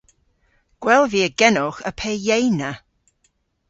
[0.81, 2.71] Gwell via genowgh a pe yeynna.